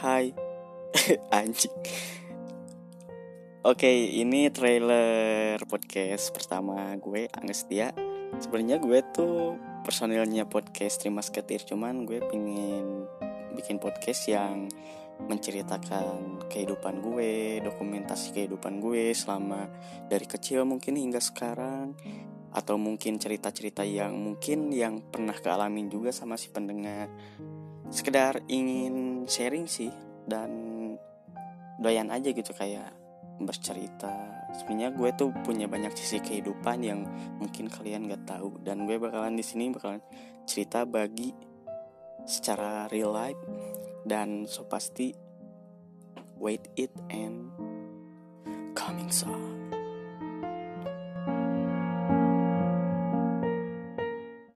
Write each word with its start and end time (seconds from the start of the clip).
Hai. 0.00 0.32
Anjing. 1.28 1.76
Oke 3.60 3.92
ini 4.16 4.48
trailer 4.48 5.60
podcast 5.68 6.32
pertama 6.32 6.96
gue 6.96 7.28
Angga 7.28 7.52
Setia 7.52 7.92
Sebenarnya 8.40 8.80
gue 8.80 9.04
tuh 9.12 9.60
personilnya 9.84 10.48
podcast 10.48 11.04
Terima 11.04 11.20
Ketir 11.20 11.68
Cuman 11.68 12.08
gue 12.08 12.16
pengen 12.32 13.04
bikin 13.52 13.76
podcast 13.76 14.24
yang 14.24 14.72
menceritakan 15.28 16.48
kehidupan 16.48 17.04
gue, 17.04 17.60
dokumentasi 17.60 18.32
kehidupan 18.32 18.80
gue 18.80 19.12
selama 19.12 19.68
dari 20.08 20.24
kecil 20.24 20.64
mungkin 20.64 20.96
hingga 20.96 21.20
sekarang 21.20 21.92
atau 22.56 22.80
mungkin 22.80 23.20
cerita-cerita 23.20 23.84
yang 23.84 24.16
mungkin 24.16 24.72
yang 24.72 25.04
pernah 25.12 25.36
kealamin 25.36 25.92
juga 25.92 26.08
sama 26.08 26.40
si 26.40 26.48
pendengar 26.48 27.12
sekedar 27.90 28.40
ingin 28.46 29.26
sharing 29.26 29.66
sih 29.66 29.90
dan 30.26 30.50
doyan 31.82 32.08
aja 32.14 32.30
gitu 32.30 32.54
kayak 32.54 32.94
bercerita. 33.42 34.46
Sebenarnya 34.54 34.94
gue 34.94 35.10
tuh 35.16 35.30
punya 35.42 35.66
banyak 35.66 35.90
sisi 35.96 36.22
kehidupan 36.22 36.78
yang 36.84 37.02
mungkin 37.40 37.66
kalian 37.66 38.06
gak 38.06 38.38
tahu 38.38 38.60
dan 38.62 38.86
gue 38.86 38.96
bakalan 39.00 39.34
di 39.34 39.44
sini 39.44 39.72
bakalan 39.72 40.02
cerita 40.44 40.84
bagi 40.84 41.32
secara 42.28 42.86
real 42.92 43.10
life 43.10 43.40
dan 44.04 44.44
so 44.44 44.64
pasti 44.68 45.12
wait 46.36 46.68
it 46.76 46.92
and 47.08 47.52
coming 48.76 49.08
soon 49.12 49.49